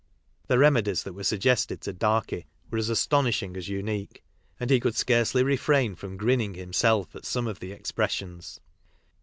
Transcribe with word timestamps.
The 0.47 0.57
remedies 0.57 1.03
that 1.03 1.13
were 1.13 1.23
suggested 1.23 1.79
to 1.81 1.93
darkle 1.93 2.45
were 2.71 2.79
as 2.79 2.89
astonishing 2.89 3.55
as 3.55 3.69
unique, 3.69 4.23
and 4.59 4.71
he 4.71 4.79
could 4.79 4.95
scarcely 4.95 5.43
refrain 5.43 5.93
from 5.93 6.17
grinning 6.17 6.55
himself 6.55 7.15
at 7.15 7.23
some 7.23 7.45
of 7.45 7.59
the 7.59 7.71
expressions. 7.71 8.59